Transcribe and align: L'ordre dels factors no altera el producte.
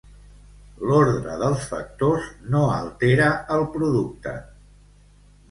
L'ordre 0.91 1.35
dels 1.41 1.67
factors 1.73 2.31
no 2.55 2.63
altera 2.79 3.29
el 3.59 3.69
producte. 3.77 4.35